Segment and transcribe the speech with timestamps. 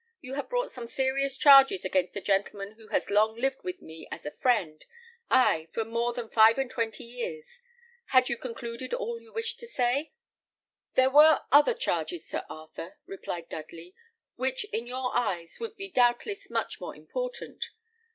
[0.19, 4.07] You have brought some serious charges against a gentleman who has long lived with me
[4.09, 4.83] as a friend,
[5.29, 7.61] ay, for more than five and twenty years.
[8.05, 10.13] Had you concluded all you wished to say?"
[10.95, 13.93] "There were other charges, Sir Arthur," replied Dudley,
[14.37, 17.65] "which in your eyes would be doubtless much more important.